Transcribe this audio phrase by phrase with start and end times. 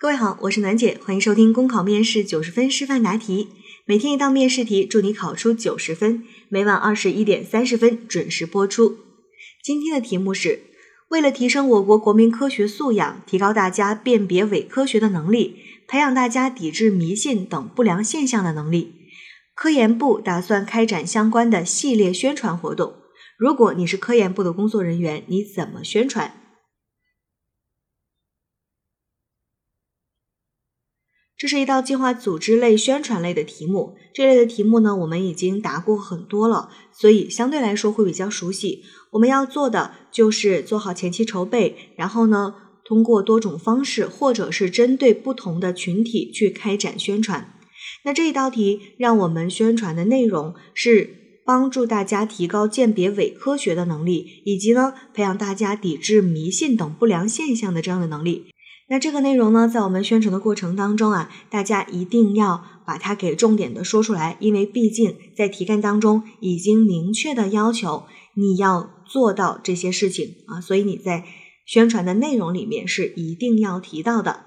[0.00, 3.48] 各位好，我是暖姐，欢迎收听公考面试九十分示范答题，
[3.84, 6.24] 每天一道面试题，祝你考出九十分。
[6.48, 8.96] 每晚二十一点三十分准时播出。
[9.62, 10.60] 今天的题目是：
[11.10, 18.94] 为了提升我国国民科学素养，提高大家辨别伪科学的能力，培养大家抵制迷信等不良现象的能力，
[19.54, 22.94] 科研部打算开展相关的系列宣传活动。
[23.36, 26.39] 如果你是科研部的工作人员，你怎么宣传？
[31.40, 33.96] 这是一道计划组织类、宣传类的题目。
[34.12, 38.82] 这类的题目呢，我们已经答过很多了，所以相对来说会比较熟悉。
[39.12, 47.54] 我们要做的就是做好前期筹备，然后呢，通过多种方式，或者是针对不同的群体去开展宣传。
[48.04, 58.44] 那这一道题让我们宣传的内容是帮助大家提高鉴别伪科学的能力，以及呢，培养大家抵制迷信等不良现象的这样的能力。
[58.90, 68.02] 那这个内容呢，在我们宣传的过程当中啊，大家一定要把它给重点的说出来，因为毕竟在题干当中已经明确的要求
[68.34, 71.24] 你要做到这些事情啊，所以你在
[71.64, 74.40] 宣传的内容里面是一定要提到的。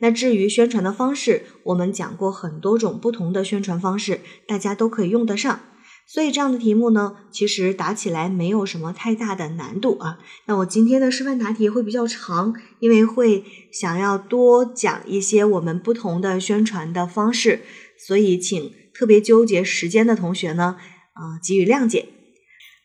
[0.00, 5.60] 那至于宣传的方式，我们讲过很多种不同的宣传方式，大家都可以用得上。
[6.08, 10.18] 所以这样的题目呢，其实答起来没有什么太大的难度啊。
[10.46, 17.62] 那我今天的示范答题会比较长，因为会想要多讲一些我们不同的宣传的方式，
[17.98, 20.76] 所以请特别纠结时间的同学呢，
[21.14, 22.08] 啊，给予谅解。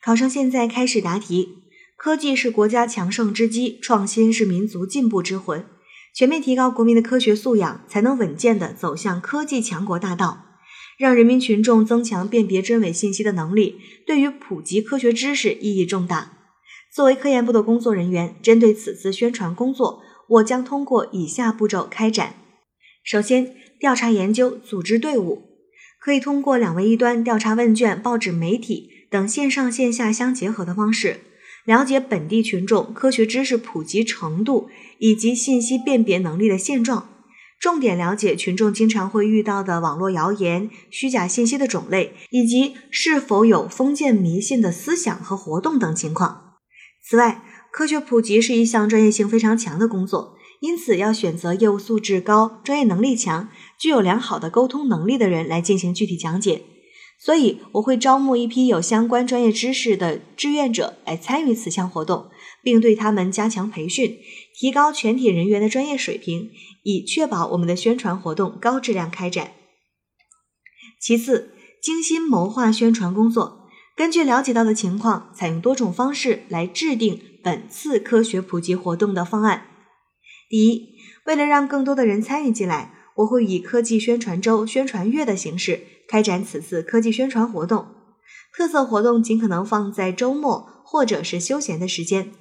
[0.03, 1.59] 考生现在开始答题。
[1.95, 5.63] 科技是国家强盛之基，创新是民族进步之魂。
[6.15, 10.50] 全面提高国民的科学素养，才能稳健地走向科技强国大道。
[11.01, 16.37] 让人民群众增强辨别真伪信息的能力，对于普及科学知识意义重大。
[16.93, 22.35] 作为科研部的工作人员，针对此次宣传工作，我将通过以下步骤开展：
[23.03, 25.41] 首先，调查研究组织队伍，
[25.99, 31.21] 可以通过两位一端调查问卷、报纸、媒体等线上线下相结合的方式，
[31.65, 34.69] 了解本地群众科学知识普及程度
[34.99, 37.20] 以及信息辨别能力的现状。
[37.61, 46.55] 重点了解群众经常会遇到的网络谣言、虚假信息的种类，以及是否有封建迷信的思想和活动等情况。
[47.07, 53.47] 此外，科学普及是一项专业性非常强的工作，因此要选择业务素质高、专业能力强、
[53.79, 56.63] 具有良好的沟通能力的人来进行具体讲解。
[57.23, 62.31] 所以，我会招募一批有相关专业知识的志愿者来参与此项活动，
[62.63, 64.17] 并对他们加强培训，
[64.55, 66.49] 提高全体人员的专业水平。
[66.83, 69.51] 以确保我们的宣传活动高质量开展。
[70.99, 79.67] 其次，精心谋划宣传工作，根据了解到的情况，采用多种方式来制定本次科学普及活动的方案。
[80.49, 80.95] 第一，
[81.27, 87.87] 为了让更多的人参与进来，我会以科技宣传周、宣传月的形式开展此次科技宣传活动。
[88.53, 92.33] 特色活动尽可能放在周末或者是休闲的时间，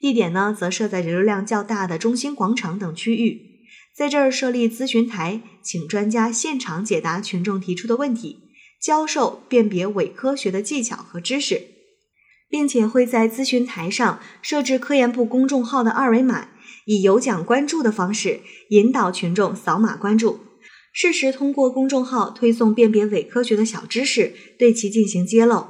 [0.00, 3.66] 地点呢则设在人流量较大的中心广场等区域。
[3.94, 8.38] 在这儿设立咨询台，请专家现场解答群众提出的问题，
[8.80, 11.64] 教授辨别伪科学的技巧和知识，
[12.48, 16.48] 并且会在咨询台上设置科研部公众号的二维码，
[16.86, 18.40] 以有奖关注的方式
[18.70, 20.40] 引导群众扫码关注，
[20.92, 25.66] 适时通过公众号推送辨别伪科学的小知识，对其进行揭露。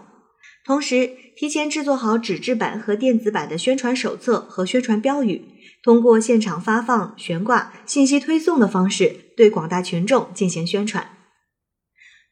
[0.65, 5.45] 同时，提前制作好纸质版和电子版的宣传手册和宣传标语。
[5.83, 11.17] 通过现场发放、悬挂、信息推送的方式，对广大群众进行宣传。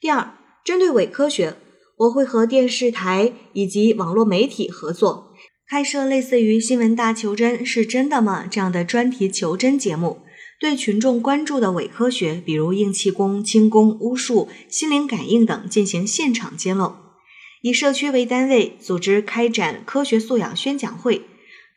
[0.00, 1.56] 第二，针对伪科学，
[1.96, 5.32] 我会和电视台以及网络媒体合作，
[5.68, 10.22] 开设类似于《新闻大求真》是真的吗这样的专题求真节目，
[10.58, 16.94] 对群众关注的伪科学，比如硬气功、轻功、巫术、心灵感应等进行现场揭露。
[17.62, 21.22] 以社区为单位，组织开展科学素养宣讲会。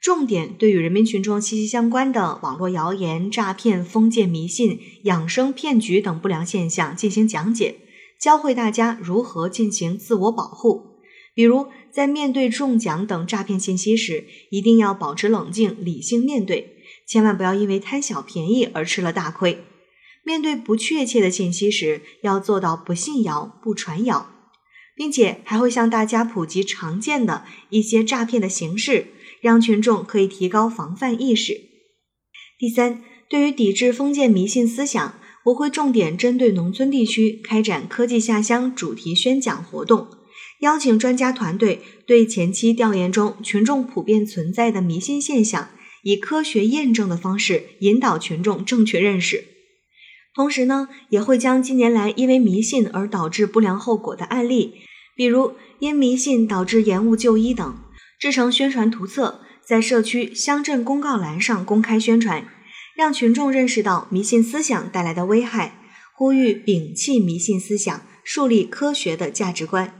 [0.02, 7.76] 重点对与人民群众息息相关的网络谣言、诈骗、封建迷信、养生骗局等不良现象进行讲解，
[8.18, 11.02] 教会大家如何进行自我保护。
[11.34, 16.78] 比如，在面对中奖等诈骗信息时，一定要保持冷静、理性面对，
[17.10, 19.64] 千万不要因为贪小便宜而吃了大亏。
[20.24, 24.30] 面对不确切的信息时，要做到不信谣、不传谣，
[24.96, 29.08] 并且还会向大家普及常见的一些诈骗的形式。
[29.42, 31.54] 让群众可以提高防范意识。
[32.58, 35.14] 第三，对于抵制封建迷信思想，
[35.46, 40.10] 我会重点针对农村地区开展科技下乡主题宣讲活动，
[40.60, 45.70] 邀请专家团队对前期调研中群众普遍存在的迷信现象
[46.04, 49.46] 以科学验证的方式引导群众正确认识。
[50.36, 54.76] 同时呢，也会将近年来因为迷信而导致不良后果的案例，
[55.16, 57.80] 比如因迷信导致延误就医等，
[58.20, 62.48] 制成宣传图册，在社区、乡镇公告栏上公开宣传，
[62.96, 65.82] 让群众认识到迷信思想带来的危害，
[66.16, 69.96] 呼吁摒弃迷信思想，树立科学的价值观。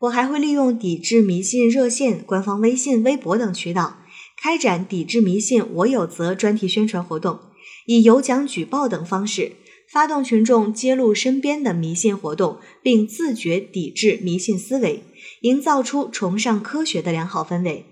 [0.00, 3.98] 我还会利用抵制迷信热线、官方微信、微博等渠道，
[4.40, 7.40] 开展抵制迷信我有责专题宣传活动，
[7.86, 9.52] 以有奖举报等方式，
[9.90, 15.02] 发动群众揭露身边的迷信活动，并自觉抵制迷信思维，
[15.40, 17.86] 营造出崇尚科学的良好氛围。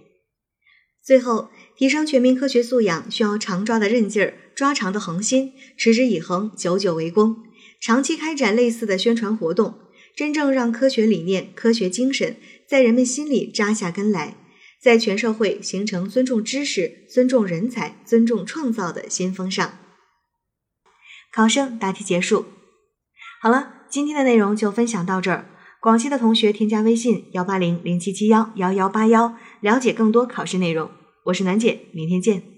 [1.02, 7.36] 最后，提升全民科学素养，需要长抓的韧劲儿、抓长的恒心，持之以恒，久久为功，
[7.80, 9.74] 长期开展类似的宣传活动。
[10.16, 12.36] 真正让科学理念、科学精神
[12.68, 14.36] 在人们心里扎下根来，
[14.84, 19.78] 在全社会形成尊重知识、尊重人才、尊重创造的新风尚。
[21.32, 22.44] 考生答题结束。
[23.40, 25.48] 好了，今天的内容就分享到这儿。
[25.80, 30.90] 广西的同学添加微信幺八零零七七幺幺幺八幺，了解更多考试内容。
[31.24, 32.53] 我是楠姐，明天见。